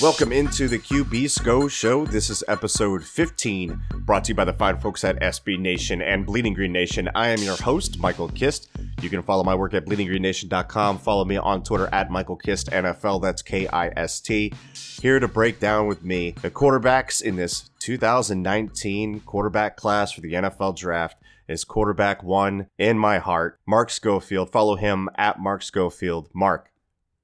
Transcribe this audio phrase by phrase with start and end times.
[0.00, 2.06] Welcome into the QB SCO show.
[2.06, 6.24] This is episode 15, brought to you by the fine folks at SB Nation and
[6.24, 7.10] Bleeding Green Nation.
[7.16, 8.68] I am your host, Michael Kist.
[9.02, 10.98] You can follow my work at bleedinggreennation.com.
[10.98, 13.20] Follow me on Twitter at Michael Kist NFL.
[13.20, 14.52] That's K I S T.
[15.02, 20.34] Here to break down with me the quarterbacks in this 2019 quarterback class for the
[20.34, 24.52] NFL draft is quarterback one in my heart, Mark Schofield.
[24.52, 26.28] Follow him at Mark Schofield.
[26.32, 26.70] Mark,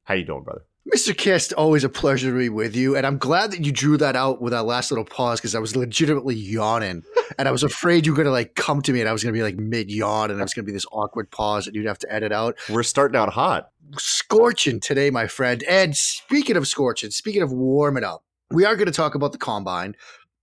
[0.03, 0.65] how you doing, brother?
[0.93, 1.17] Mr.
[1.17, 2.95] Kist, always a pleasure to be with you.
[2.95, 5.59] And I'm glad that you drew that out with that last little pause because I
[5.59, 7.03] was legitimately yawning.
[7.39, 9.23] and I was afraid you were going to like come to me and I was
[9.23, 11.65] going to be like mid yawn and it was going to be this awkward pause
[11.65, 12.57] that you'd have to edit out.
[12.69, 13.71] We're starting out hot.
[13.97, 15.63] Scorching today, my friend.
[15.63, 19.39] And speaking of scorching, speaking of warming up, we are going to talk about the
[19.39, 19.97] combine.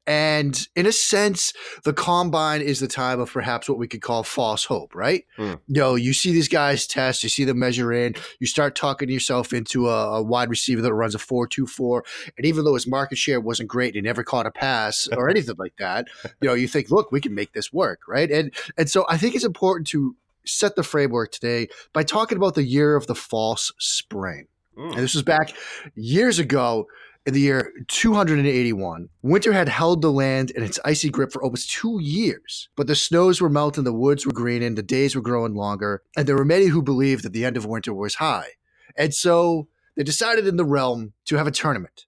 [0.07, 4.23] And in a sense, the combine is the time of perhaps what we could call
[4.23, 5.25] false hope, right?
[5.37, 5.59] Mm.
[5.67, 9.09] You know, you see these guys test, you see them measure in, you start talking
[9.09, 12.03] yourself into a, a wide receiver that runs a 4 2 4.
[12.35, 15.55] And even though his market share wasn't great, he never caught a pass or anything
[15.59, 16.07] like that,
[16.41, 18.31] you know, you think, look, we can make this work, right?
[18.31, 20.15] And and so I think it's important to
[20.45, 24.47] set the framework today by talking about the year of the false spring.
[24.77, 24.91] Mm.
[24.91, 25.55] And this was back
[25.95, 26.87] years ago
[27.25, 31.69] in the year 281, winter had held the land in its icy grip for almost
[31.69, 32.69] two years.
[32.75, 36.27] But the snows were melting, the woods were greening, the days were growing longer, and
[36.27, 38.49] there were many who believed that the end of winter was high.
[38.95, 42.05] And so they decided in the realm to have a tournament.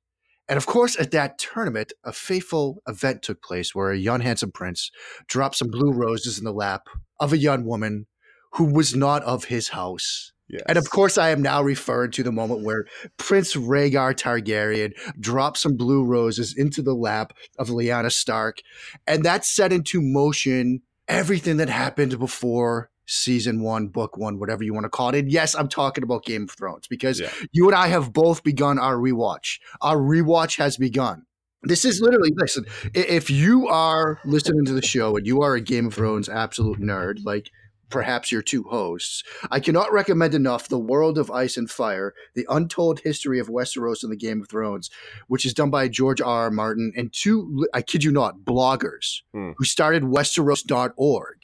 [0.49, 4.51] And of course, at that tournament, a fateful event took place where a young, handsome
[4.51, 4.91] prince
[5.27, 6.87] dropped some blue roses in the lap
[7.19, 8.07] of a young woman
[8.53, 10.61] who was not of his house Yes.
[10.67, 12.85] And of course, I am now referring to the moment where
[13.17, 18.59] Prince Rhaegar Targaryen dropped some blue roses into the lap of Lyanna Stark.
[19.07, 24.75] And that set into motion everything that happened before season one, book one, whatever you
[24.75, 25.15] want to call it.
[25.15, 27.31] And yes, I'm talking about Game of Thrones because yeah.
[27.51, 29.59] you and I have both begun our rewatch.
[29.81, 31.25] Our rewatch has begun.
[31.63, 32.65] This is literally listen.
[32.93, 36.79] If you are listening to the show and you are a Game of Thrones absolute
[36.79, 37.49] nerd, like
[37.93, 39.23] perhaps your two hosts.
[39.51, 44.01] I cannot recommend enough The World of Ice and Fire, The Untold History of Westeros
[44.01, 44.89] and the Game of Thrones,
[45.27, 46.33] which is done by George R.
[46.33, 46.51] R.
[46.51, 49.51] Martin and two, I kid you not, bloggers hmm.
[49.55, 51.37] who started Westeros.org.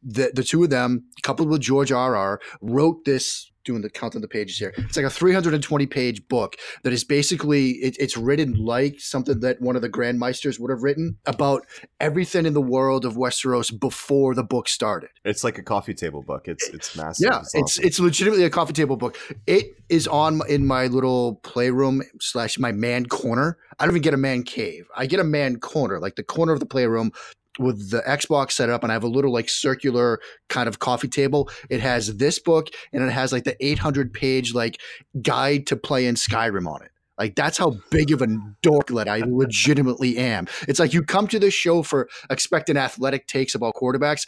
[0.00, 2.14] The, the two of them, coupled with George R.
[2.14, 4.74] R., wrote this doing the count of the pages here.
[4.78, 9.60] It's like a 320 page book that is basically it, it's written like something that
[9.60, 11.66] one of the Grand Grandmeisters would have written about
[12.00, 15.10] everything in the world of Westeros before the book started.
[15.24, 16.48] It's like a coffee table book.
[16.48, 17.28] It's it's massive.
[17.30, 19.18] Yeah, it's it's, it's legitimately a coffee table book.
[19.46, 23.58] It is on in my little playroom slash my man corner.
[23.78, 24.88] I don't even get a man cave.
[24.96, 27.12] I get a man corner, like the corner of the playroom
[27.58, 31.08] with the Xbox set up and I have a little like circular kind of coffee
[31.08, 31.50] table.
[31.70, 34.80] It has this book and it has like the 800 page like
[35.22, 36.90] guide to play in Skyrim on it.
[37.18, 38.26] Like that's how big of a
[38.62, 40.46] dorklet I legitimately am.
[40.68, 44.26] It's like you come to this show for expecting athletic takes about quarterbacks,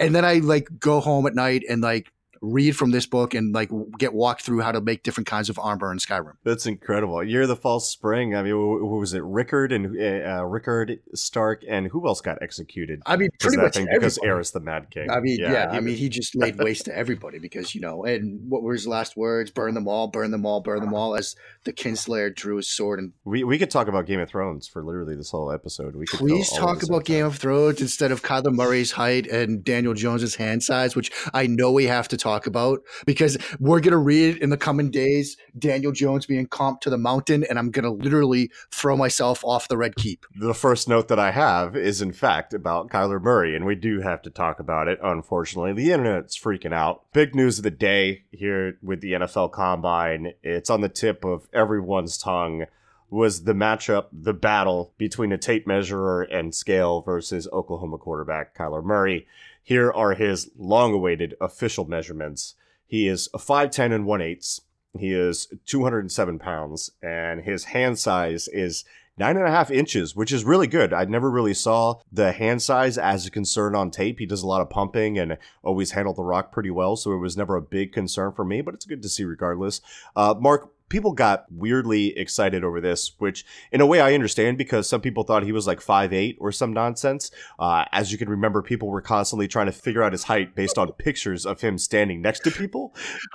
[0.00, 2.10] and then I like go home at night and like
[2.42, 5.58] read from this book and like get walked through how to make different kinds of
[5.58, 6.34] armor in Skyrim.
[6.44, 7.22] That's incredible.
[7.22, 8.34] You're the false spring.
[8.34, 9.22] I mean, who was it?
[9.22, 13.00] Rickard and uh, uh, Rickard Stark, and who else got executed?
[13.06, 15.10] I mean, pretty much thing, because Aerys the Mad King.
[15.10, 18.04] I mean, yeah, yeah I mean, he just laid waste to everybody because you know,
[18.04, 19.50] and what were his last words?
[19.50, 21.14] Burn them all, burn them all, burn them all.
[21.14, 24.66] As the Kingslayer drew his sword and we we could talk about Game of Thrones
[24.66, 25.94] for literally this whole episode.
[25.94, 29.94] We could please talk about Game of Thrones instead of Kyler Murray's height and Daniel
[29.94, 33.98] Jones's hand size, which I know we have to talk about because we're going to
[33.98, 37.84] read in the coming days Daniel Jones being comped to the mountain, and I'm going
[37.84, 40.26] to literally throw myself off the red keep.
[40.34, 44.00] The first note that I have is, in fact, about Kyler Murray, and we do
[44.00, 45.72] have to talk about it, unfortunately.
[45.72, 47.04] The internet's freaking out.
[47.12, 50.32] Big news of the day here with the NFL Combine.
[50.42, 52.66] It's on the tip of everyone's tongue
[53.12, 58.82] was the matchup, the battle between a tape measurer and scale versus Oklahoma quarterback Kyler
[58.82, 59.26] Murray.
[59.62, 62.54] Here are his long awaited official measurements.
[62.86, 64.60] He is a 5'10 and 1 8
[64.98, 68.84] He is 207 pounds, and his hand size is
[69.18, 70.92] nine and a half inches, which is really good.
[70.92, 74.18] I never really saw the hand size as a concern on tape.
[74.18, 77.18] He does a lot of pumping and always handled the rock pretty well, so it
[77.18, 79.80] was never a big concern for me, but it's good to see regardless.
[80.16, 84.86] Uh, Mark, people got weirdly excited over this, which in a way I understand because
[84.86, 87.30] some people thought he was like five eight or some nonsense.
[87.58, 90.76] Uh, as you can remember, people were constantly trying to figure out his height based
[90.76, 92.94] on pictures of him standing next to people.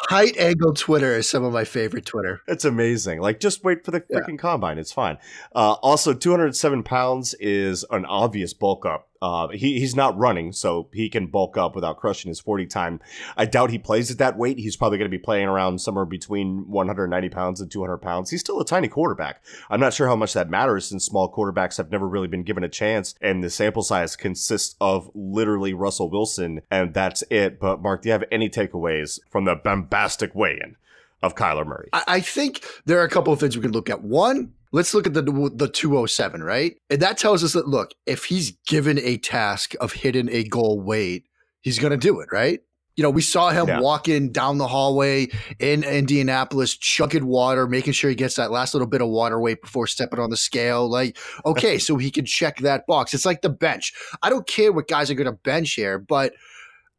[0.10, 2.42] Height angle Twitter is some of my favorite Twitter.
[2.48, 3.22] It's amazing.
[3.22, 4.38] Like, just wait for the freaking yeah.
[4.38, 4.78] combine.
[4.78, 5.18] It's fine.
[5.56, 10.90] Uh, also, 207 pounds is an obvious bulk up uh, he, he's not running, so
[10.94, 13.00] he can bulk up without crushing his 40 time.
[13.36, 14.58] I doubt he plays at that weight.
[14.58, 18.30] He's probably going to be playing around somewhere between 190 pounds and 200 pounds.
[18.30, 19.44] He's still a tiny quarterback.
[19.70, 22.64] I'm not sure how much that matters since small quarterbacks have never really been given
[22.64, 27.60] a chance, and the sample size consists of literally Russell Wilson, and that's it.
[27.60, 30.76] But, Mark, do you have any takeaways from the bombastic weigh in?
[31.24, 31.90] Of Kyler Murray.
[31.94, 34.04] I think there are a couple of things we can look at.
[34.04, 35.22] One, Let's look at the
[35.56, 36.76] the 207, right?
[36.90, 40.82] And that tells us that look, if he's given a task of hitting a goal
[40.82, 41.26] weight,
[41.62, 42.60] he's going to do it, right?
[42.98, 43.80] You know, we saw him yeah.
[43.80, 45.28] walking down the hallway
[45.60, 49.62] in Indianapolis, chugging water, making sure he gets that last little bit of water weight
[49.62, 50.90] before stepping on the scale.
[50.90, 51.16] Like,
[51.46, 53.14] okay, so he can check that box.
[53.14, 53.94] It's like the bench.
[54.24, 56.34] I don't care what guys are going to bench here, but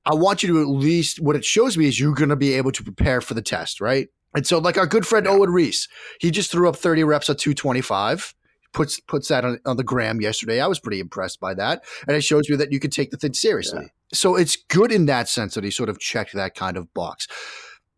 [0.09, 2.55] I want you to at least, what it shows me is you're going to be
[2.55, 4.09] able to prepare for the test, right?
[4.35, 5.33] And so, like our good friend yeah.
[5.33, 5.89] Owen Riese,
[6.19, 8.35] he just threw up 30 reps at 225.
[8.73, 10.61] Puts puts that on, on the gram yesterday.
[10.61, 13.17] I was pretty impressed by that, and it shows me that you can take the
[13.17, 13.81] thing seriously.
[13.83, 13.89] Yeah.
[14.13, 17.27] So it's good in that sense that he sort of checked that kind of box.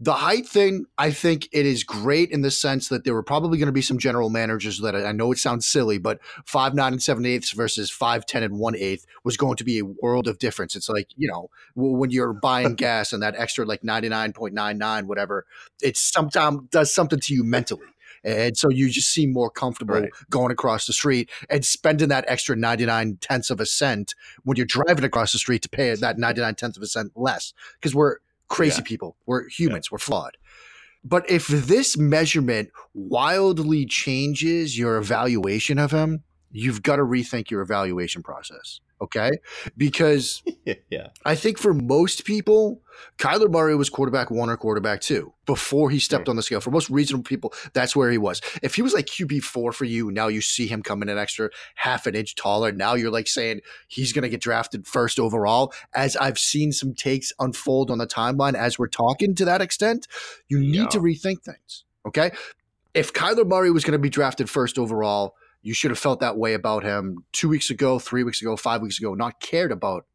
[0.02, 3.58] The height thing, I think it is great in the sense that there were probably
[3.58, 6.94] going to be some general managers that I know it sounds silly, but five nine
[6.94, 10.26] and seven eighths versus five ten and one eighth was going to be a world
[10.26, 10.74] of difference.
[10.74, 14.54] It's like you know when you're buying gas and that extra like ninety nine point
[14.54, 15.44] nine nine whatever,
[15.82, 17.84] it sometimes does something to you mentally.
[18.24, 20.10] And so you just seem more comfortable right.
[20.28, 24.14] going across the street and spending that extra 99 tenths of a cent
[24.44, 27.54] when you're driving across the street to pay that 99 tenths of a cent less.
[27.80, 28.18] Because we're
[28.50, 28.88] crazy yeah.
[28.88, 29.16] people.
[29.24, 29.86] We're humans.
[29.86, 29.94] Yeah.
[29.94, 30.36] We're flawed.
[31.02, 37.62] But if this measurement wildly changes your evaluation of him, you've got to rethink your
[37.62, 38.80] evaluation process.
[39.02, 39.30] Okay.
[39.76, 40.42] Because
[40.90, 41.08] yeah.
[41.24, 42.82] I think for most people,
[43.18, 46.30] Kyler Murray was quarterback one or quarterback two before he stepped mm.
[46.30, 46.60] on the scale.
[46.60, 48.42] For most reasonable people, that's where he was.
[48.62, 51.48] If he was like QB four for you, now you see him coming an extra
[51.76, 52.72] half an inch taller.
[52.72, 55.72] Now you're like saying he's going to get drafted first overall.
[55.94, 60.06] As I've seen some takes unfold on the timeline as we're talking to that extent,
[60.48, 60.88] you need yeah.
[60.88, 61.84] to rethink things.
[62.06, 62.32] Okay.
[62.92, 66.36] If Kyler Murray was going to be drafted first overall, you should have felt that
[66.36, 70.06] way about him two weeks ago, three weeks ago, five weeks ago, not cared about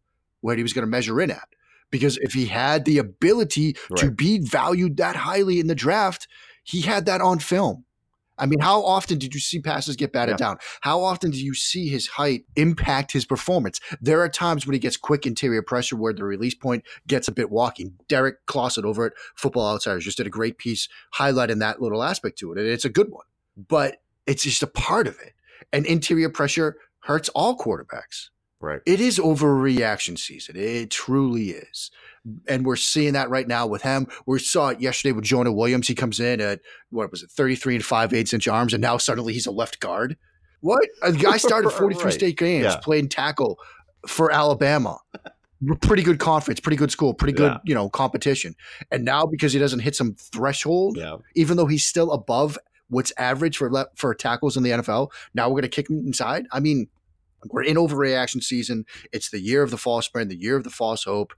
[0.41, 1.47] where he was going to measure in at.
[1.91, 3.99] Because if he had the ability right.
[3.99, 6.27] to be valued that highly in the draft,
[6.63, 7.85] he had that on film.
[8.37, 10.47] I mean, how often did you see passes get batted yeah.
[10.47, 10.57] down?
[10.81, 13.79] How often do you see his height impact his performance?
[14.01, 17.31] There are times when he gets quick interior pressure where the release point gets a
[17.31, 17.93] bit walking.
[18.09, 22.37] Derrik Klassen over at Football Outsiders just did a great piece highlighting that little aspect
[22.39, 23.25] to it, and it's a good one.
[23.55, 25.33] But it's just a part of it
[25.71, 28.29] and interior pressure hurts all quarterbacks.
[28.61, 28.81] Right.
[28.85, 30.55] It is overreaction season.
[30.55, 31.91] It truly is.
[32.47, 34.07] And we're seeing that right now with him.
[34.25, 35.87] We saw it yesterday with Jonah Williams.
[35.87, 38.97] He comes in at what was it, 33 and 5 eighths inch arms, and now
[38.97, 40.17] suddenly he's a left guard.
[40.61, 40.87] What?
[41.03, 42.13] A guy started 43 right.
[42.13, 42.77] state games, yeah.
[42.77, 43.59] playing tackle
[44.07, 44.97] for Alabama.
[45.81, 47.59] Pretty good conference, pretty good school, pretty good, yeah.
[47.65, 48.55] you know, competition.
[48.91, 51.17] And now because he doesn't hit some threshold, yeah.
[51.35, 52.57] even though he's still above
[52.89, 55.11] what's average for le- for tackles in the NFL.
[55.33, 56.45] Now we're going to kick him inside.
[56.51, 56.87] I mean,
[57.49, 58.85] we're in overreaction season.
[59.11, 61.33] It's the year of the false spring, the year of the false hope.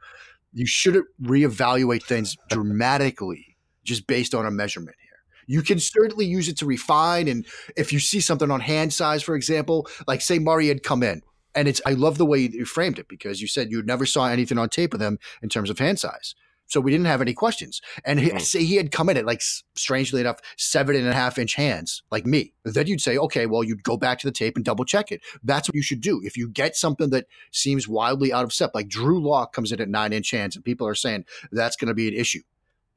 [0.53, 5.07] You should reevaluate things dramatically just based on a measurement here.
[5.47, 7.27] You can certainly use it to refine.
[7.27, 11.03] And if you see something on hand size, for example, like say Murray had come
[11.03, 11.21] in,
[11.55, 14.27] and it's I love the way you framed it because you said you never saw
[14.27, 16.35] anything on tape of them in terms of hand size.
[16.67, 17.81] So we didn't have any questions.
[18.05, 18.41] And he, mm.
[18.41, 19.41] say he had come in at like,
[19.75, 22.53] strangely enough, seven and a half inch hands, like me.
[22.63, 25.21] Then you'd say, okay, well, you'd go back to the tape and double check it.
[25.43, 26.21] That's what you should do.
[26.23, 29.81] If you get something that seems wildly out of step, like Drew Lock comes in
[29.81, 32.41] at nine inch hands, and people are saying that's going to be an issue.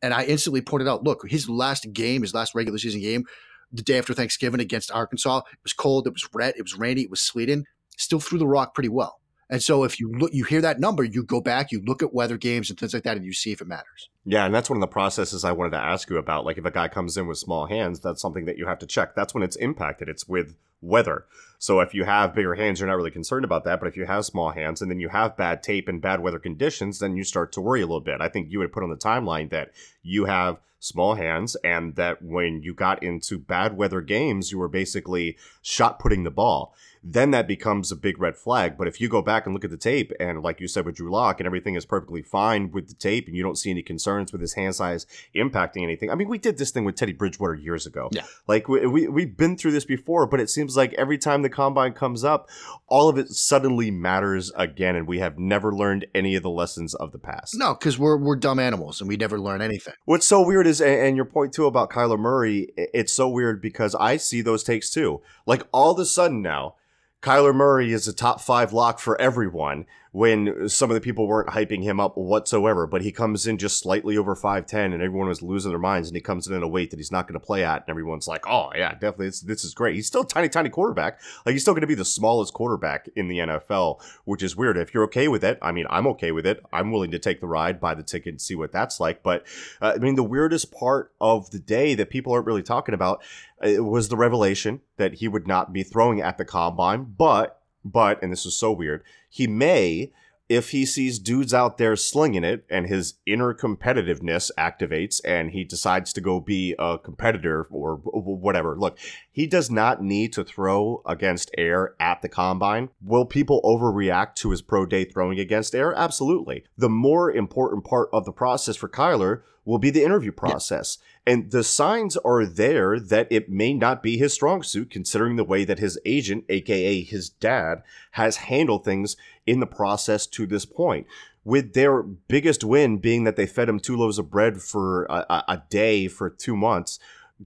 [0.03, 3.25] And I instantly pointed out, look, his last game, his last regular season game,
[3.73, 7.03] the day after Thanksgiving against Arkansas, it was cold, it was wet, it was rainy,
[7.03, 9.20] it was sleeting, still threw the rock pretty well.
[9.51, 12.15] And so if you look, you hear that number, you go back, you look at
[12.15, 14.09] weather games and things like that, and you see if it matters.
[14.25, 16.45] Yeah, and that's one of the processes I wanted to ask you about.
[16.45, 18.87] Like if a guy comes in with small hands, that's something that you have to
[18.87, 19.17] check.
[19.17, 20.09] That's when it's impacted.
[20.09, 21.27] It's with weather.
[21.59, 23.81] So if you have bigger hands, you're not really concerned about that.
[23.81, 26.39] But if you have small hands and then you have bad tape and bad weather
[26.39, 28.21] conditions, then you start to worry a little bit.
[28.21, 32.23] I think you would put on the timeline that you have small hands, and that
[32.23, 37.31] when you got into bad weather games, you were basically shot putting the ball then
[37.31, 38.77] that becomes a big red flag.
[38.77, 40.97] But if you go back and look at the tape, and like you said with
[40.97, 43.83] Drew Lock, and everything is perfectly fine with the tape, and you don't see any
[43.83, 46.11] concerns with his hand size impacting anything.
[46.11, 48.09] I mean, we did this thing with Teddy Bridgewater years ago.
[48.13, 48.25] Yeah.
[48.47, 51.49] Like we, we, we've been through this before, but it seems like every time the
[51.49, 52.49] combine comes up,
[52.87, 56.95] all of it suddenly matters again, and we have never learned any of the lessons
[56.95, 57.55] of the past.
[57.57, 59.95] No, because we're, we're dumb animals and we never learn anything.
[60.05, 63.95] What's so weird is, and your point too about Kyler Murray, it's so weird because
[63.95, 65.23] I see those takes too.
[65.47, 66.75] Like all of a sudden now,
[67.23, 71.51] Kyler Murray is a top five lock for everyone when some of the people weren't
[71.51, 72.87] hyping him up whatsoever.
[72.87, 76.09] But he comes in just slightly over 5'10 and everyone was losing their minds.
[76.09, 77.83] And he comes in at a weight that he's not going to play at.
[77.83, 79.27] And everyone's like, oh, yeah, definitely.
[79.27, 79.95] This, this is great.
[79.95, 81.21] He's still tiny, tiny quarterback.
[81.47, 84.77] Like, he's still going to be the smallest quarterback in the NFL, which is weird.
[84.77, 86.65] If you're okay with it, I mean, I'm okay with it.
[86.73, 89.23] I'm willing to take the ride, buy the ticket, and see what that's like.
[89.23, 89.47] But
[89.81, 93.23] uh, I mean, the weirdest part of the day that people aren't really talking about
[93.65, 98.23] uh, was the revelation that he would not be throwing at the combine, but but,
[98.23, 100.13] and this is so weird, he may,
[100.51, 105.63] if he sees dudes out there slinging it and his inner competitiveness activates and he
[105.63, 108.77] decides to go be a competitor or whatever.
[108.77, 108.99] Look,
[109.31, 112.89] he does not need to throw against air at the combine.
[113.01, 115.95] Will people overreact to his pro day throwing against air?
[115.95, 116.65] Absolutely.
[116.77, 120.99] The more important part of the process for Kyler will be the interview process.
[121.01, 121.07] Yeah.
[121.27, 125.45] And the signs are there that it may not be his strong suit, considering the
[125.45, 130.65] way that his agent, aka his dad, has handled things in the process to this
[130.65, 131.07] point.
[131.45, 135.45] With their biggest win being that they fed him two loaves of bread for a,
[135.49, 136.99] a day for two months,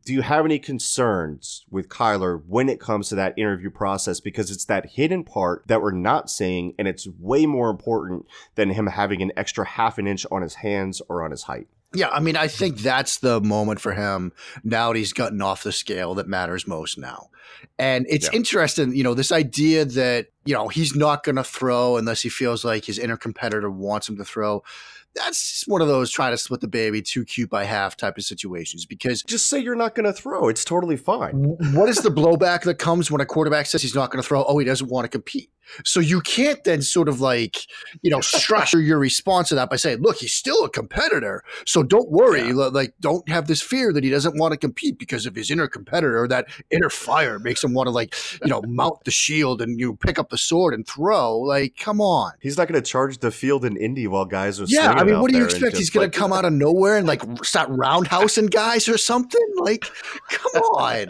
[0.05, 4.19] do you have any concerns with Kyler when it comes to that interview process?
[4.19, 8.27] Because it's that hidden part that we're not seeing, and it's way more important
[8.57, 11.69] than him having an extra half an inch on his hands or on his height.
[11.95, 14.33] Yeah, I mean, I think that's the moment for him
[14.63, 17.31] now that he's gotten off the scale that matters most now.
[17.79, 18.37] And it's yeah.
[18.37, 22.29] interesting, you know, this idea that, you know, he's not going to throw unless he
[22.29, 24.63] feels like his inner competitor wants him to throw
[25.15, 28.25] that's one of those trying to split the baby too cute by half type of
[28.25, 30.49] situations because just say you're not going to throw.
[30.49, 31.57] It's totally fine.
[31.73, 34.45] What is the blowback that comes when a quarterback says he's not going to throw?
[34.45, 35.51] Oh, he doesn't want to compete.
[35.85, 37.67] So you can't then sort of like,
[38.03, 41.43] you know, structure your response to that by saying, look, he's still a competitor.
[41.67, 42.49] So don't worry.
[42.49, 42.69] Yeah.
[42.73, 45.69] Like, don't have this fear that he doesn't want to compete because of his inner
[45.69, 46.29] competitor.
[46.29, 49.97] That inner fire makes him want to, like, you know, mount the shield and you
[49.97, 51.39] pick up the sword and throw.
[51.39, 52.33] Like, come on.
[52.41, 55.21] He's not going to charge the field in Indy while guys are yeah, I mean,
[55.21, 55.77] what do you expect?
[55.77, 59.47] He's going to come out of nowhere and like start roundhousing guys or something?
[59.57, 59.85] Like,
[60.29, 61.07] come on.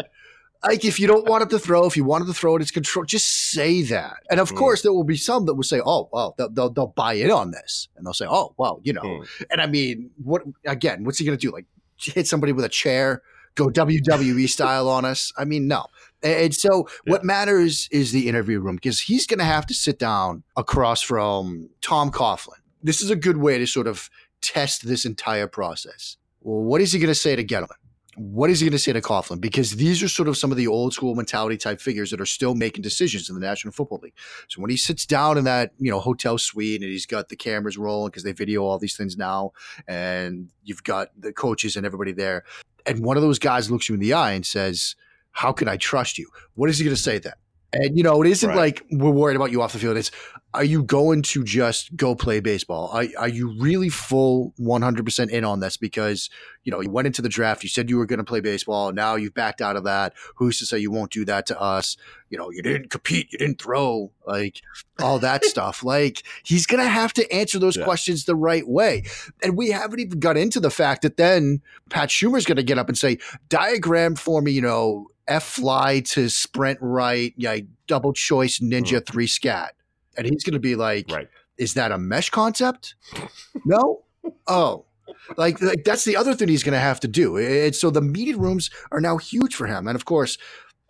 [0.64, 2.62] Like if you don't want him to throw, if you want him to throw it,
[2.62, 3.04] it's control.
[3.04, 4.16] Just say that.
[4.30, 4.56] And of mm.
[4.56, 7.30] course, there will be some that will say, "Oh, well, they'll, they'll, they'll buy in
[7.30, 9.44] on this," and they'll say, "Oh, well, you know." Mm.
[9.50, 11.04] And I mean, what again?
[11.04, 11.52] What's he going to do?
[11.52, 11.66] Like
[11.96, 13.22] hit somebody with a chair?
[13.56, 15.32] Go WWE style on us?
[15.36, 15.86] I mean, no.
[16.24, 17.12] And so, yeah.
[17.12, 21.02] what matters is the interview room because he's going to have to sit down across
[21.02, 24.08] from Tom Coughlin this is a good way to sort of
[24.40, 26.18] test this entire process.
[26.42, 27.70] Well, what is he going to say to Gettleman?
[28.16, 29.40] What is he going to say to Coughlin?
[29.40, 32.26] Because these are sort of some of the old school mentality type figures that are
[32.26, 34.14] still making decisions in the National Football League.
[34.48, 37.36] So when he sits down in that you know hotel suite and he's got the
[37.36, 39.52] cameras rolling because they video all these things now,
[39.88, 42.44] and you've got the coaches and everybody there,
[42.86, 44.96] and one of those guys looks you in the eye and says,
[45.32, 47.34] "How can I trust you?" What is he going to say then?
[47.74, 48.56] And you know, it isn't right.
[48.56, 49.96] like we're worried about you off the field.
[49.96, 50.10] It's
[50.54, 52.88] are you going to just go play baseball?
[52.92, 55.76] Are, are you really full 100% in on this?
[55.76, 56.30] Because,
[56.62, 58.92] you know, you went into the draft, you said you were going to play baseball.
[58.92, 60.14] Now you've backed out of that.
[60.36, 61.96] Who's to say you won't do that to us?
[62.30, 64.62] You know, you didn't compete, you didn't throw, like
[65.00, 65.82] all that stuff.
[65.82, 67.84] Like he's going to have to answer those yeah.
[67.84, 69.02] questions the right way.
[69.42, 72.78] And we haven't even got into the fact that then Pat Shurmur's going to get
[72.78, 78.12] up and say, diagram for me, you know, F fly to sprint right, yeah, double
[78.12, 79.06] choice ninja mm.
[79.06, 79.74] three scat
[80.16, 81.28] and he's going to be like, right.
[81.58, 82.94] "Is that a mesh concept?
[83.64, 84.02] no,
[84.46, 84.86] oh."
[85.36, 87.36] Like, like that's the other thing he's going to have to do.
[87.38, 90.38] And so the meeting rooms are now huge for him, and of course,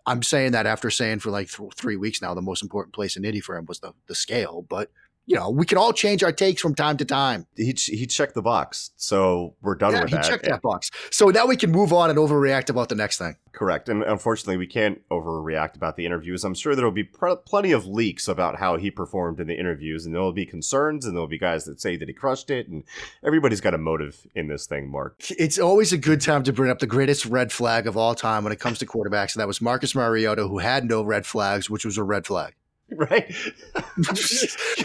[0.05, 3.15] I'm saying that after saying for like th- three weeks now, the most important place
[3.15, 4.65] in Indy for him was the the scale.
[4.67, 4.91] But
[5.25, 7.47] you know, we can all change our takes from time to time.
[7.55, 10.25] He he checked the box, so we're done yeah, with he that.
[10.25, 13.17] He checked that box, so now we can move on and overreact about the next
[13.17, 13.35] thing.
[13.51, 16.43] Correct, and unfortunately, we can't overreact about the interviews.
[16.43, 19.57] I'm sure there will be pr- plenty of leaks about how he performed in the
[19.57, 22.13] interviews, and there will be concerns, and there will be guys that say that he
[22.13, 22.83] crushed it, and
[23.23, 24.89] everybody's got a motive in this thing.
[24.89, 28.13] Mark, it's always a good time to bring up the greatest red flag of all
[28.13, 31.25] time when it comes to quarterbacks, and that was Marcus Mariota, who had no red
[31.25, 32.53] flags, which was a red flag.
[32.95, 33.33] right?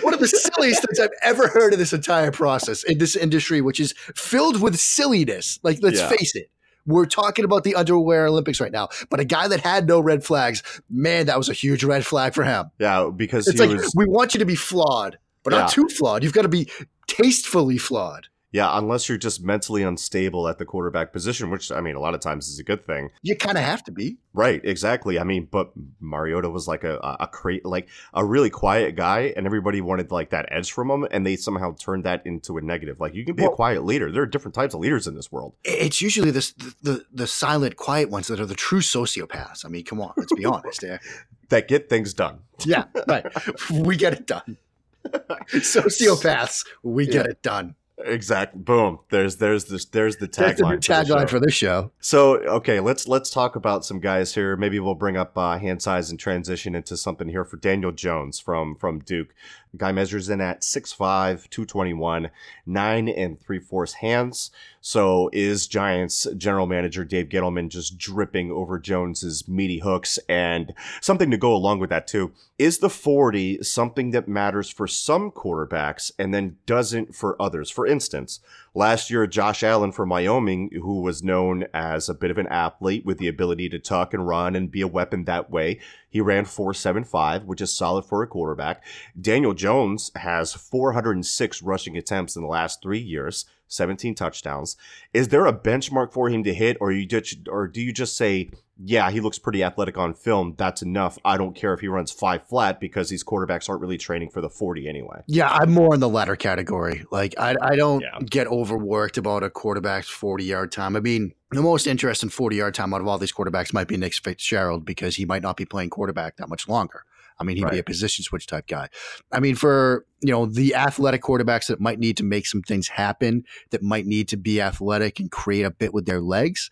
[0.02, 3.60] One of the silliest things I've ever heard in this entire process in this industry,
[3.60, 5.58] which is filled with silliness.
[5.62, 6.08] Like, let's Yeah.
[6.08, 6.50] face it.
[6.86, 10.24] We're talking about the underwear Olympics right now, but a guy that had no red
[10.24, 12.70] flags, man, that was a huge red flag for him.
[12.78, 15.60] yeah, because It's he like was we want you to be flawed, but Yeah.
[15.60, 16.24] not too flawed.
[16.24, 16.70] You've got to be
[17.06, 18.28] tastefully flawed.
[18.52, 22.14] Yeah, unless you're just mentally unstable at the quarterback position, which I mean, a lot
[22.14, 23.10] of times is a good thing.
[23.22, 24.18] You kind of have to be.
[24.32, 25.18] Right, exactly.
[25.18, 29.32] I mean, but Mariota was like a a, a cra- like a really quiet guy,
[29.36, 32.60] and everybody wanted like that edge from him, and they somehow turned that into a
[32.60, 32.98] negative.
[33.00, 34.10] Like you can be a quiet leader.
[34.10, 35.54] There are different types of leaders in this world.
[35.64, 39.64] It's usually this, the, the the silent, quiet ones that are the true sociopaths.
[39.64, 40.82] I mean, come on, let's be honest.
[40.82, 40.98] Yeah,
[41.50, 42.40] that get things done.
[42.64, 43.26] yeah, right.
[43.70, 44.56] We get it done.
[45.50, 47.74] Sociopaths, we get it done.
[48.04, 48.60] Exactly.
[48.60, 49.00] Boom.
[49.10, 50.84] There's there's this there's the That's the new tagline.
[50.84, 51.90] for tagline for this show.
[52.00, 54.56] So okay, let's let's talk about some guys here.
[54.56, 58.38] Maybe we'll bring up uh, hand size and transition into something here for Daniel Jones
[58.38, 59.34] from from Duke.
[59.76, 62.30] Guy measures in at 6'5", 221,
[62.66, 64.50] nine and three fourths hands.
[64.80, 71.30] So is Giants general manager Dave Gettleman just dripping over Jones's meaty hooks and something
[71.30, 72.32] to go along with that too.
[72.58, 77.70] Is the 40 something that matters for some quarterbacks and then doesn't for others?
[77.70, 78.40] For instance,
[78.74, 83.04] last year Josh Allen from Wyoming, who was known as a bit of an athlete
[83.04, 86.44] with the ability to tuck and run and be a weapon that way, he ran
[86.44, 88.84] 4.75, which is solid for a quarterback.
[89.20, 94.76] Daniel Jones has 406 rushing attempts in the last three years, 17 touchdowns.
[95.14, 98.16] Is there a benchmark for him to hit, or you just, or do you just
[98.16, 98.50] say,
[98.82, 100.54] yeah, he looks pretty athletic on film.
[100.56, 101.18] That's enough.
[101.22, 104.40] I don't care if he runs five flat because these quarterbacks aren't really training for
[104.40, 105.22] the 40 anyway.
[105.26, 107.04] Yeah, I'm more in the latter category.
[107.10, 108.18] Like, I, I don't Yeah.
[108.24, 110.96] get overworked about a quarterback's 40 yard time.
[110.96, 113.98] I mean, the most interesting 40 yard time out of all these quarterbacks might be
[113.98, 117.04] Nick Fitzgerald because he might not be playing quarterback that much longer.
[117.40, 118.88] I mean, he'd be a position switch type guy.
[119.32, 122.88] I mean, for you know the athletic quarterbacks that might need to make some things
[122.88, 126.70] happen, that might need to be athletic and create a bit with their legs.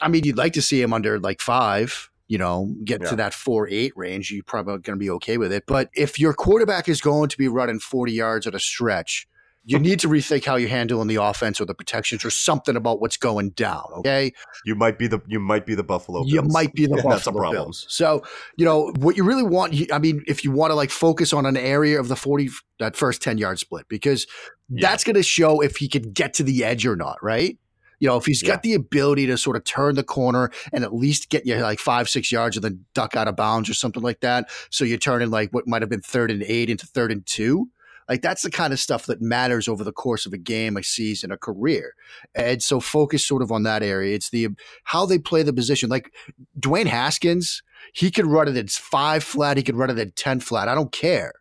[0.00, 2.10] I mean, you'd like to see him under like five.
[2.28, 3.10] You know, get Yeah.
[3.10, 4.30] to that four eight range.
[4.30, 5.64] You're probably going to be okay with it.
[5.66, 9.28] But if your quarterback is going to be running 40 yards at a stretch,
[9.64, 13.00] you need to rethink how you're handling the offense or the protections or something about
[13.00, 13.84] what's going down.
[13.98, 14.32] Okay,
[14.64, 16.24] You might be the you might be the Buffalo.
[16.26, 17.52] you might be the And Buffalo That's a problem.
[17.66, 17.86] Bills.
[17.88, 18.22] So,
[18.56, 21.46] you know, what you really want, I mean, if you want to like focus on
[21.46, 24.26] an area of the 40, that first 10 yard split, because
[24.68, 24.88] Yeah.
[24.88, 27.56] that's going to show if he could get to the edge or not, right?
[28.00, 30.92] You know, if he's got the ability to sort of turn the corner and at
[30.92, 34.02] least get you like five, six yards and then duck out of bounds or something
[34.02, 34.50] like that.
[34.70, 37.68] So you're turning like what might have been third and eight into third and two.
[38.12, 40.82] Like that's the kind of stuff that matters over the course of a game, a
[40.82, 41.94] season, a career.
[42.34, 44.14] And so focus sort of on that area.
[44.14, 45.88] It's the um, how they play the position.
[45.88, 46.12] Like
[46.60, 47.62] Dwayne Haskins,
[47.94, 50.68] he could run it at five flat, he could run it at 10 flat.
[50.68, 51.32] I don't care.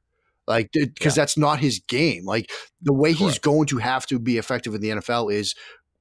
[0.47, 2.23] Like, because that's not his game.
[2.23, 2.49] Like,
[2.81, 5.55] the way he's going to have to be effective in the NFL is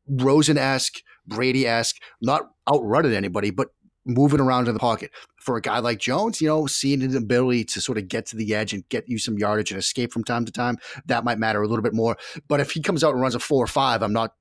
[0.09, 3.71] Rosen esque, Brady esque, not outrunning anybody, but
[4.05, 5.11] moving around in the pocket.
[5.37, 8.37] For a guy like Jones, you know, seeing his ability to sort of get to
[8.37, 11.39] the edge and get you some yardage and escape from time to time, that might
[11.39, 12.17] matter a little bit more.
[12.49, 14.35] But if he comes out and runs a four or five, I'm not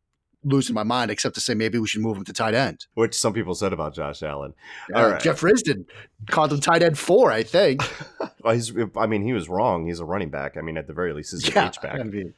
[0.43, 2.85] losing my mind, except to say maybe we should move him to tight end.
[2.93, 4.53] Which some people said about Josh Allen.
[4.93, 5.21] Uh, All right.
[5.21, 5.85] Jeff Risdon
[6.29, 7.81] called him tight end four, I think.
[8.41, 9.85] Well, he's, I mean, he was wrong.
[9.85, 10.55] He's a running back.
[10.55, 11.99] I mean, at the very least, he's an Yeah, H back.
[11.99, 12.33] I mean,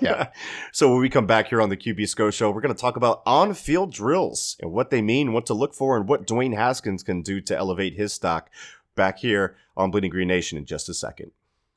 [0.00, 0.28] yeah.
[0.72, 2.96] so when we come back here on the QB Sco Show, we're going to talk
[2.96, 7.02] about on-field drills and what they mean, what to look for, and what Dwayne Haskins
[7.02, 8.50] can do to elevate his stock.
[8.96, 11.32] Back here on Bleeding Green Nation in just a second.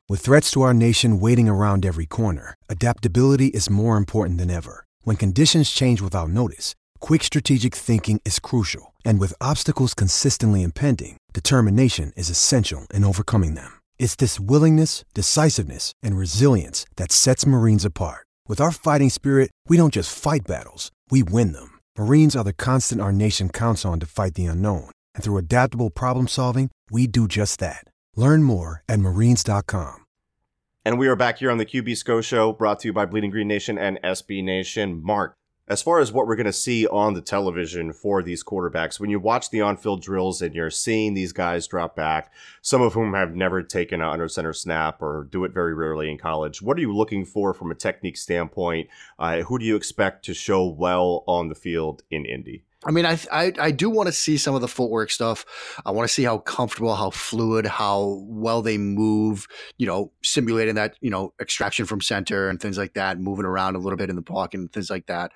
[0.10, 4.86] With threats to our nation waiting around every corner, adaptability is more important than ever.
[5.02, 8.94] When conditions change without notice, quick strategic thinking is crucial.
[9.04, 13.77] And with obstacles consistently impending, determination is essential in overcoming them.
[14.00, 18.26] It's this willingness, decisiveness, and resilience that sets Marines apart.
[18.48, 21.80] With our fighting spirit, we don't just fight battles, we win them.
[21.98, 24.90] Marines are the constant our nation counts on to fight the unknown.
[25.14, 27.84] And through adaptable problem solving, we do just that.
[28.16, 30.06] Learn more at marines.com.
[30.86, 33.30] And we are back here on the QB Sco Show, brought to you by Bleeding
[33.30, 35.04] Green Nation and SB Nation.
[35.04, 35.36] Mark,
[35.68, 39.10] as far as what we're going to see on the television for these quarterbacks, when
[39.10, 43.14] you watch the on-field drills and you're seeing these guys drop back, some of whom
[43.14, 46.78] have never taken an under center snap or do it very rarely in college, what
[46.78, 48.88] are you looking for from a technique standpoint?
[49.20, 52.64] Uh, who do you expect to show well on the field in Indy?
[52.86, 55.46] I mean, I, I, I do want to see some of the footwork stuff.
[55.84, 59.48] I want to see how comfortable, how fluid, how well they move.
[59.78, 63.76] You know, simulating that you know extraction from center and things like that, moving around
[63.76, 65.32] a little bit in the pocket and things like that.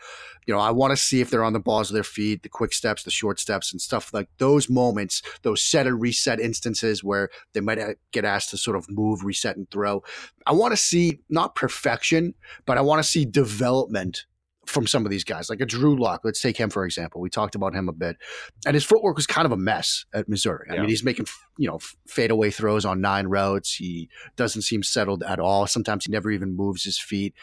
[0.45, 2.49] You know, I want to see if they're on the balls of their feet, the
[2.49, 7.03] quick steps, the short steps, and stuff like those moments, those set and reset instances
[7.03, 10.03] where they might uh, get asked to sort of move, reset, and throw.
[10.45, 12.35] I want to see not perfection,
[12.67, 14.25] but I want to see development
[14.71, 16.21] from some of these guys, like a Drew Lock.
[16.23, 17.21] Let's take him for example.
[17.21, 18.17] We talked about him a bit,
[18.65, 20.67] and his footwork was kind of a mess at Missouri.
[20.69, 20.81] I yeah.
[20.81, 23.75] mean, he's making you know fadeaway throws on nine routes.
[23.75, 25.67] He doesn't seem settled at all.
[25.67, 27.33] Sometimes he never even moves his feet.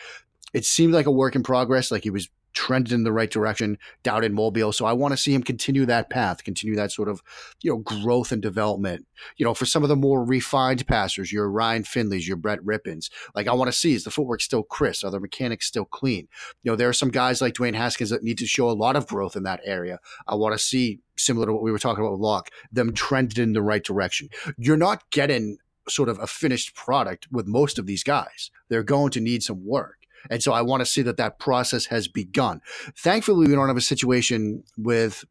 [0.54, 1.90] It seemed like a work in progress.
[1.90, 4.72] Like he was trended in the right direction down in Mobile.
[4.72, 7.22] So I want to see him continue that path, continue that sort of,
[7.60, 9.06] you know, growth and development.
[9.36, 13.10] You know, for some of the more refined passers, your Ryan Finleys, your Brett Rypiens,
[13.34, 15.04] like I want to see is the footwork still crisp?
[15.04, 16.28] Are the mechanics still clean?
[16.62, 18.96] You know, there are some guys like Dwayne Haskins that need to show a lot
[18.96, 19.98] of growth in that area.
[20.26, 23.38] I want to see, similar to what we were talking about with Lock, them trended
[23.38, 24.28] in the right direction.
[24.56, 25.58] You're not getting
[25.88, 28.50] sort of a finished product with most of these guys.
[28.68, 29.97] They're going to need some work.
[30.30, 32.60] And so I want to see that that process has begun.
[32.96, 35.24] Thankfully, we don't have a situation with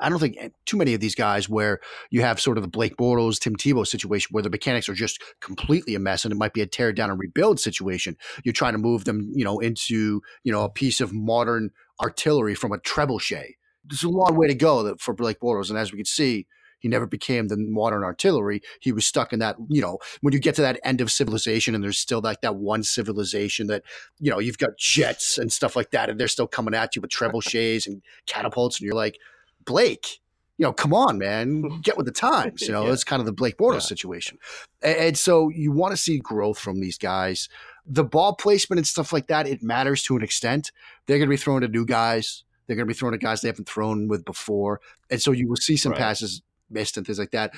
[0.00, 2.96] I don't think too many of these guys where you have sort of the Blake
[2.96, 6.54] Bortles, Tim Tebow situation where the mechanics are just completely a mess and it might
[6.54, 8.16] be a tear down and rebuild situation.
[8.42, 12.54] You're trying to move them, you know, into, you know, a piece of modern artillery
[12.54, 13.56] from a trebuchet.
[13.84, 15.68] There's a long way to go for Blake Bortles.
[15.68, 16.46] And as we can see,
[16.86, 18.62] he never became the modern artillery.
[18.78, 21.74] He was stuck in that, you know, when you get to that end of civilization
[21.74, 23.82] and there's still like that one civilization that,
[24.20, 27.02] you know, you've got jets and stuff like that, and they're still coming at you
[27.02, 29.18] with trebuchets and catapults, and you're like,
[29.64, 30.20] Blake,
[30.58, 32.62] you know, come on, man, get with the times.
[32.62, 32.92] You know, yeah.
[32.92, 33.78] it's kind of the Blake Bortles yeah.
[33.80, 34.38] situation.
[34.80, 37.48] And, and so you want to see growth from these guys.
[37.84, 40.70] The ball placement and stuff like that, it matters to an extent.
[41.06, 42.44] They're going to be throwing to new guys.
[42.66, 44.80] They're going to be throwing to guys they haven't thrown with before.
[45.10, 46.00] And so you will see some right.
[46.00, 47.54] passes missed and things like that.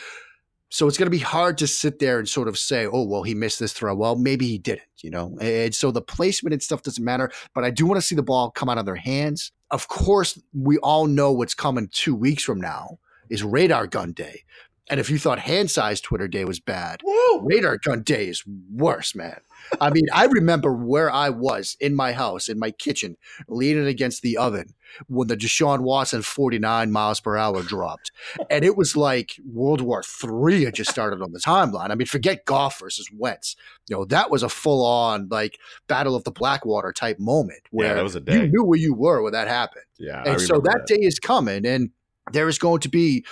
[0.70, 3.22] So it's going to be hard to sit there and sort of say, oh, well,
[3.22, 3.94] he missed this throw.
[3.94, 5.38] Well, maybe he didn't, you know?
[5.40, 8.22] And so the placement and stuff doesn't matter, but I do want to see the
[8.22, 9.50] ball come out of their hands.
[9.70, 12.98] Of course, we all know what's coming two weeks from now
[13.30, 14.42] is radar gun day.
[14.90, 17.40] And if you thought hand size Twitter day was bad, Woo!
[17.42, 19.40] radar gun day is worse, man.
[19.80, 23.16] I mean, I remember where I was in my house, in my kitchen,
[23.48, 24.74] leaning against the oven
[25.06, 28.10] when the Deshaun Watson 49 miles per hour dropped.
[28.50, 31.90] And it was like World War III had just started on the timeline.
[31.90, 33.56] I mean, forget Goff versus Wentz.
[33.88, 37.88] You know, that was a full on like Battle of the Blackwater type moment where
[37.88, 38.36] yeah, that was a day.
[38.36, 39.84] you knew where you were when that happened.
[39.98, 40.22] Yeah.
[40.24, 41.66] And so that, that day is coming.
[41.66, 41.90] And
[42.32, 43.24] there is going to be,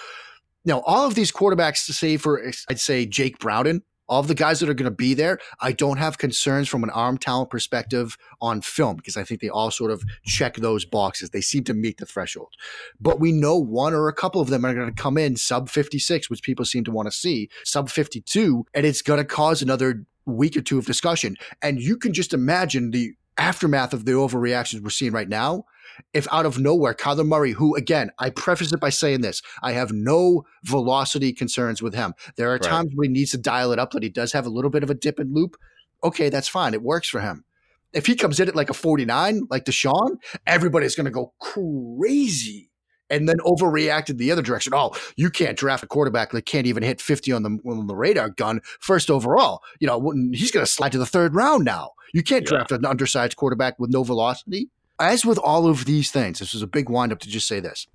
[0.72, 4.35] know, all of these quarterbacks to say for, I'd say, Jake Browning all of the
[4.35, 7.50] guys that are going to be there, I don't have concerns from an arm talent
[7.50, 11.31] perspective on film because I think they all sort of check those boxes.
[11.31, 12.52] They seem to meet the threshold.
[13.00, 15.68] But we know one or a couple of them are going to come in sub
[15.68, 19.62] 56, which people seem to want to see, sub 52, and it's going to cause
[19.62, 21.37] another week or two of discussion.
[21.62, 25.64] And you can just imagine the aftermath of the overreactions we're seeing right now
[26.12, 29.72] if out of nowhere, Kyler Murray, who again, I preface it by saying this, I
[29.72, 32.14] have no velocity concerns with him.
[32.37, 32.62] There are right.
[32.62, 34.83] times where he needs to dial it up that he does have a little bit
[34.83, 35.57] of a dip and loop.
[36.05, 36.75] Okay, that's fine.
[36.75, 37.44] It works for him.
[37.92, 42.70] If he comes in at like a 49, like Deshaun, everybody's going to go crazy
[43.09, 44.75] and then overreacted the other direction.
[44.75, 47.96] Oh, you can't draft a quarterback that can't even hit 50 on the on the
[47.96, 49.62] radar gun first overall.
[49.81, 51.92] You know, he's going to slide to the third round now.
[52.12, 52.59] You can't yeah.
[52.59, 54.70] draft an undersized quarterback with no velocity.
[54.98, 57.87] As with all of these things, this is a big windup to just say this.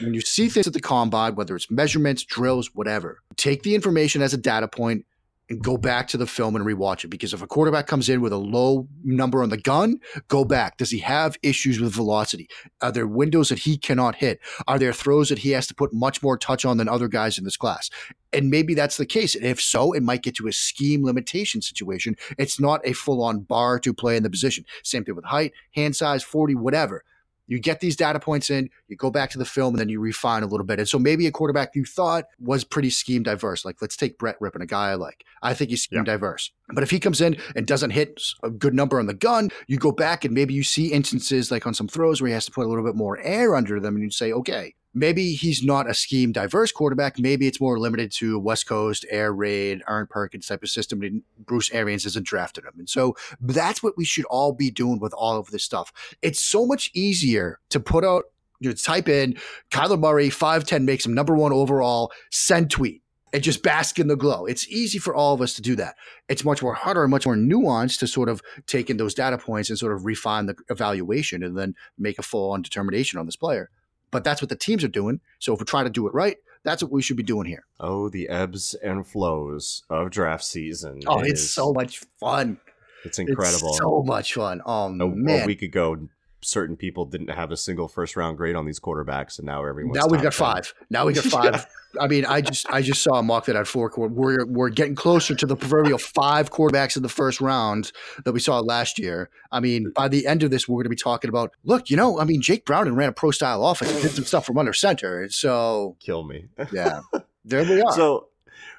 [0.00, 4.22] When you see things at the combine, whether it's measurements, drills, whatever, take the information
[4.22, 5.06] as a data point
[5.48, 7.08] and go back to the film and rewatch it.
[7.08, 10.76] Because if a quarterback comes in with a low number on the gun, go back.
[10.76, 12.48] Does he have issues with velocity?
[12.80, 14.40] Are there windows that he cannot hit?
[14.66, 17.38] Are there throws that he has to put much more touch on than other guys
[17.38, 17.90] in this class?
[18.32, 19.34] And maybe that's the case.
[19.34, 22.16] And if so, it might get to a scheme limitation situation.
[22.38, 24.64] It's not a full on bar to play in the position.
[24.82, 27.04] Same thing with height, hand size, 40, whatever.
[27.46, 30.00] You get these data points in, you go back to the film, and then you
[30.00, 30.78] refine a little bit.
[30.78, 33.64] And so maybe a quarterback you thought was pretty scheme diverse.
[33.64, 35.24] Like let's take Brett Rypien, a guy I like.
[35.42, 36.04] I think he's scheme yeah.
[36.04, 36.50] diverse.
[36.74, 39.78] But if he comes in and doesn't hit a good number on the gun, you
[39.78, 42.52] go back and maybe you see instances like on some throws where he has to
[42.52, 45.88] put a little bit more air under them, and you say, okay, maybe he's not
[45.88, 47.18] a scheme diverse quarterback.
[47.18, 51.02] Maybe it's more limited to West Coast air raid, Aaron Perkins type of system.
[51.02, 52.72] And Bruce Arians hasn't drafted him.
[52.78, 55.92] And so that's what we should all be doing with all of this stuff.
[56.22, 58.24] It's so much easier to put out,
[58.58, 59.36] you know, type in
[59.70, 63.02] Kyler Murray, 5'10, makes him number one overall, send tweet
[63.34, 64.46] and just bask in the glow.
[64.46, 65.96] It's easy for all of us to do that.
[66.30, 69.36] It's much more harder and much more nuanced to sort of take in those data
[69.36, 73.26] points and sort of refine the evaluation and then make a full on determination on
[73.26, 73.68] this player.
[74.16, 75.20] But that's what the teams are doing.
[75.40, 77.66] So if we're trying to do it right, that's what we should be doing here.
[77.78, 81.02] Oh, the ebbs and flows of draft season.
[81.06, 82.56] Oh, It it's is- so much fun.
[83.04, 83.68] it's incredible.
[83.68, 84.62] It's so much fun.
[84.64, 85.42] Oh, oh a, man.
[85.42, 86.08] a week ago,
[86.46, 89.98] certain people didn't have a single first round grade on these quarterbacks, and now everyone's
[89.98, 90.38] now we've got 10.
[90.38, 90.74] five.
[90.90, 91.66] Now we got five.
[92.00, 93.90] I mean, I just I just saw a mock that had four.
[93.96, 97.92] We're we're getting closer to the proverbial five quarterbacks in the first round
[98.24, 99.30] that we saw last year.
[99.50, 101.52] I mean, by the end of this, we're going to be talking about.
[101.64, 104.24] Look, you know, I mean, Jake Browning ran a pro style offense, and did some
[104.24, 106.46] stuff from under center, and so Kill me.
[106.72, 107.00] yeah,
[107.44, 107.92] there we are.
[107.92, 108.28] So,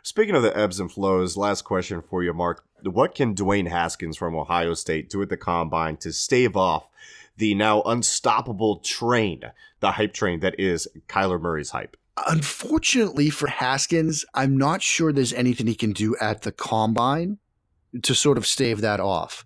[0.03, 2.63] speaking of the ebbs and flows, last question for you, Mark.
[2.83, 6.87] What can Dwayne Haskins from Ohio State do at the combine to stave off
[7.37, 9.41] the now unstoppable train,
[9.79, 11.95] the hype train that is Kyler Murray's hype?
[12.27, 17.37] Unfortunately for Haskins, I'm not sure there's anything he can do at the combine
[18.01, 19.45] to sort of stave that off.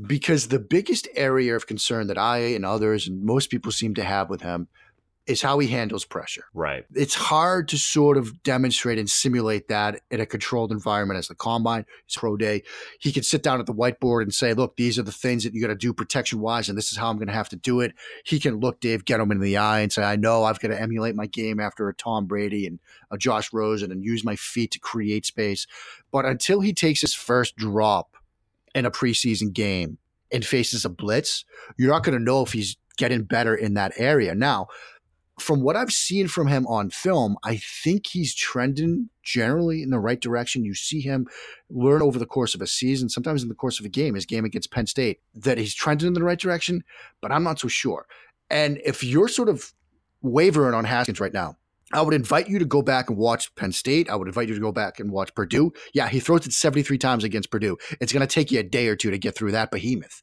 [0.00, 4.04] Because the biggest area of concern that I and others and most people seem to
[4.04, 4.68] have with him
[5.28, 6.44] is how he handles pressure.
[6.54, 6.86] Right.
[6.94, 11.34] It's hard to sort of demonstrate and simulate that in a controlled environment as the
[11.34, 12.62] combine, his pro day.
[12.98, 15.52] He can sit down at the whiteboard and say, look, these are the things that
[15.52, 17.56] you got to do protection wise, and this is how I'm going to have to
[17.56, 17.92] do it.
[18.24, 20.80] He can look Dave Gettleman in the eye and say, I know I've got to
[20.80, 22.78] emulate my game after a Tom Brady and
[23.10, 25.66] a Josh Rosen and use my feet to create space.
[26.10, 28.16] But until he takes his first drop
[28.74, 29.98] in a preseason game
[30.32, 31.44] and faces a blitz,
[31.76, 34.34] you're not going to know if he's getting better in that area.
[34.34, 34.66] Now,
[35.38, 39.98] from what I've seen from him on film, I think he's trending generally in the
[39.98, 40.64] right direction.
[40.64, 41.26] You see him
[41.68, 44.26] learn over the course of a season, sometimes in the course of a game, his
[44.26, 46.84] game against Penn State, that he's trending in the right direction,
[47.20, 48.06] but I'm not so sure.
[48.50, 49.72] And if you're sort of
[50.22, 51.56] wavering on Haskins right now,
[51.92, 54.10] I would invite you to go back and watch Penn State.
[54.10, 55.72] I would invite you to go back and watch Purdue.
[55.94, 57.78] Yeah, he throws it 73 times against Purdue.
[58.00, 60.22] It's going to take you a day or two to get through that behemoth.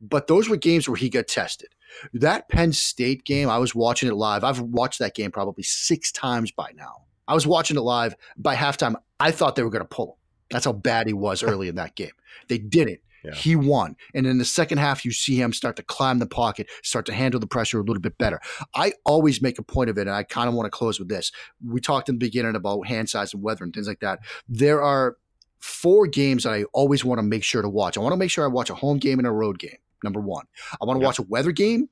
[0.00, 1.68] But those were games where he got tested.
[2.14, 4.44] That Penn State game, I was watching it live.
[4.44, 7.02] I've watched that game probably six times by now.
[7.28, 8.14] I was watching it live.
[8.36, 10.14] By halftime, I thought they were going to pull him.
[10.50, 12.12] That's how bad he was early in that game.
[12.48, 13.00] They didn't.
[13.24, 13.34] Yeah.
[13.34, 13.96] He won.
[14.14, 17.12] And in the second half, you see him start to climb the pocket, start to
[17.12, 18.40] handle the pressure a little bit better.
[18.74, 21.08] I always make a point of it, and I kind of want to close with
[21.08, 21.30] this.
[21.62, 24.20] We talked in the beginning about hand size and weather and things like that.
[24.48, 25.16] There are
[25.58, 27.98] four games that I always want to make sure to watch.
[27.98, 30.20] I want to make sure I watch a home game and a road game, number
[30.20, 30.46] one.
[30.80, 31.06] I want to Yeah.
[31.06, 31.88] watch a weather game,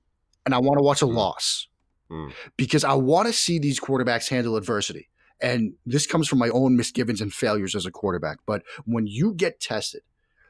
[0.47, 1.15] and I want to watch a Mm.
[1.15, 1.69] loss
[2.11, 2.33] Mm.
[2.57, 5.09] because I want to see these quarterbacks handle adversity.
[5.41, 8.39] And this comes from my own misgivings and failures as a quarterback.
[8.47, 10.03] But when you get tested,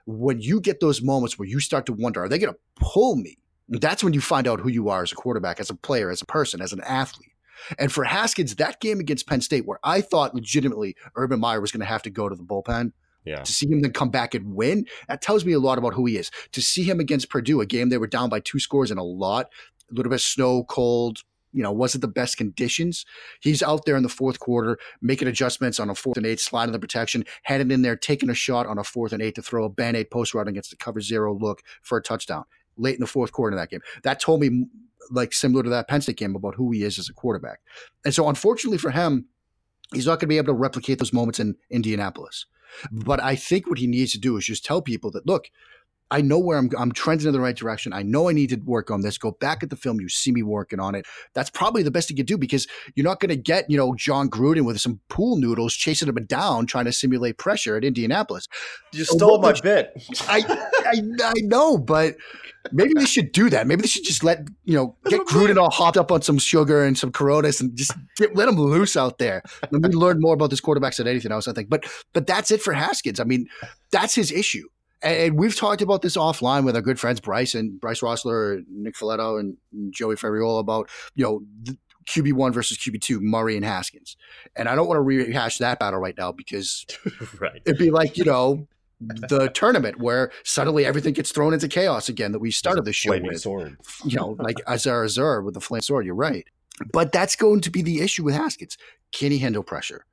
[0.07, 3.17] when you get those moments where you start to wonder, are they going to pull
[3.17, 3.39] me?
[3.69, 6.23] That's when you find out who you are as a quarterback, as a player, as
[6.23, 7.33] a person, as an athlete.
[7.79, 11.71] And for Haskins, that game against Penn State, where I thought legitimately Urban Meyer was
[11.71, 12.93] going to have to go to the bullpen,
[13.29, 13.43] Yeah.
[13.43, 16.07] to see him then come back and win, that tells me a lot about who
[16.07, 16.31] he is.
[16.53, 19.05] To see him against Purdue, a game they were down by two scores and a
[19.05, 19.47] lot,
[19.91, 23.05] a little bit of snow, cold, you know, wasn't the best conditions.
[23.41, 26.73] He's out there in the fourth quarter making adjustments on a fourth and eight, sliding
[26.73, 29.65] the protection, heading in there, taking a shot on a fourth and eight to throw
[29.65, 32.45] a band aid post route against the cover zero look for a touchdown
[32.77, 33.81] late in the fourth quarter of that game.
[34.03, 34.67] That told me,
[35.11, 37.61] like, similar to that Penn State game, about who he is as a quarterback.
[38.05, 39.27] And so, unfortunately for him,
[39.93, 42.47] he's not going to be able to replicate those moments in Indianapolis.
[42.91, 45.51] But I think what he needs to do is just tell people that, look,
[46.11, 47.93] I know where I'm, I'm trending in the right direction.
[47.93, 49.19] I know I need to work on this.
[49.19, 50.01] Go back at the film.
[50.01, 51.07] You see me working on it.
[51.35, 54.31] That's probably the best could do because you're not going to get, you know, Jon
[54.31, 58.49] Gruden with some pool noodles chasing him down, trying to simulate pressure at Indianapolis.
[58.93, 59.93] You stole my bit.
[60.29, 60.45] I,
[60.87, 62.17] I, I know, but
[62.73, 63.67] maybe they should do that.
[63.67, 66.85] Maybe they should just let, you know, get Gruden all hopped up on some sugar
[66.85, 69.43] and some Coronas and just get, let him loose out there.
[69.71, 71.69] Let me learn more about this quarterbacks than anything else, I think.
[71.69, 73.21] But, but that's it for Haskins.
[73.21, 73.47] I mean,
[73.93, 74.67] that's his issue.
[75.03, 78.95] And, we've talked about this offline with our good friends Bryce and Bryce Rossler, Nick
[78.95, 79.57] Falato, and,
[79.91, 81.77] Joey Ferriola about you know the
[82.09, 84.17] QB one versus QB two, Murray and Haskins.
[84.57, 86.87] And I don't want to rehash that battle right now because
[87.41, 87.63] right.
[87.65, 88.67] it'd be like you know
[89.01, 93.19] the tournament where suddenly everything gets thrown into chaos again that we started the show
[93.21, 93.41] with.
[93.41, 93.77] sword.
[94.05, 96.07] You know, like Azar Azar with the flame sword.
[96.07, 96.47] You're right,
[96.93, 98.77] but that's going to be the issue with Haskins.
[99.13, 100.05] Can he handle pressure?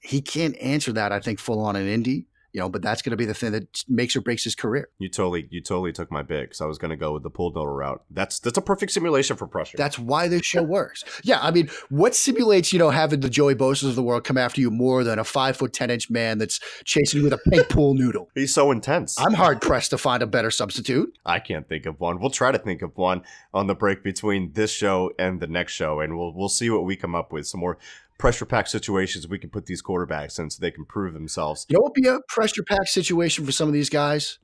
[0.00, 1.12] He can't answer that.
[1.12, 2.26] I think full on in Indy.
[2.52, 4.88] You know, but that's going to be the thing that makes or breaks his career.
[4.98, 7.30] You totally, you totally took my bit because I was going to go with the
[7.30, 8.02] pull noodle route.
[8.10, 9.76] That's that's a perfect simulation for pressure.
[9.76, 11.04] That's why this show works.
[11.22, 14.38] Yeah, I mean, what simulates, you know, having the Joey Bosa's of the world come
[14.38, 17.50] after you more than a five foot ten inch man that's chasing you with a
[17.50, 18.30] pink pool noodle?
[18.34, 19.20] He's so intense.
[19.20, 21.16] I'm hard pressed to find a better substitute.
[21.26, 22.20] I can't think of one.
[22.20, 25.72] We'll try to think of one on the break between this show and the next
[25.72, 27.46] show, and we'll we'll see what we come up with.
[27.46, 27.78] Some more
[28.20, 31.66] pressure pack situations we can put these quarterbacks in so they can prove themselves.
[31.68, 34.38] You know what be a pressure pack situation for some of these guys?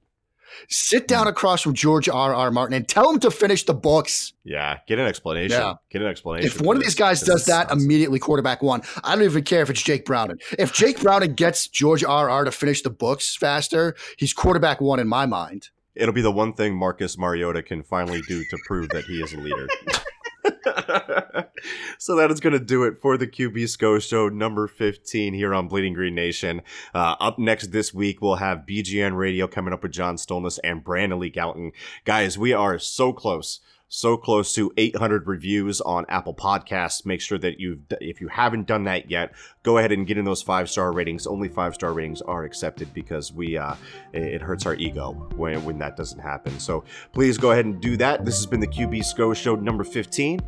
[0.69, 1.31] Sit down hmm.
[1.31, 2.35] across from George R.
[2.35, 2.51] R.
[2.51, 4.33] Martin and tell him to finish the books.
[4.45, 5.61] Yeah, get an explanation.
[5.61, 5.75] Yeah.
[5.91, 6.47] Get an explanation.
[6.47, 8.81] If one of these guys does that, immediately quarterback one.
[9.05, 10.39] I don't even care if it's Jake Browning.
[10.59, 12.31] If Jake Browning gets George R.
[12.31, 12.45] R.
[12.45, 15.69] to finish the books faster, he's quarterback one in my mind.
[15.95, 19.35] it'll be the one thing Marcus Mariota can finally do to prove that he is
[19.35, 19.69] a leader.
[21.99, 25.55] so that is going to do it for the QB SCO show number 15 here
[25.55, 26.63] on Bleeding Green Nation.
[26.95, 30.85] Uh, up next this week, we'll have BGN Radio coming up with John Stolnis and
[30.85, 31.73] Brandon Lee Gowton.
[32.05, 33.61] Guys, we are so close.
[33.89, 37.07] So close to 800 reviews on Apple Podcasts.
[37.07, 40.25] Make sure that you've, if you haven't done that yet, go ahead and get in
[40.25, 41.27] those five star ratings.
[41.27, 43.75] Only five star ratings are accepted because we, uh,
[44.13, 46.59] it it hurts our ego when when that doesn't happen.
[46.59, 48.25] So please go ahead and do that.
[48.25, 50.41] This has been the QB SCO show number 15.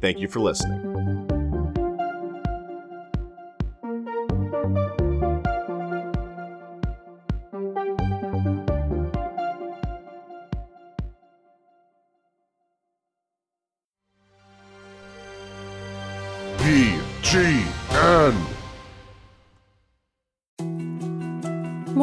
[0.00, 1.31] Thank you for listening.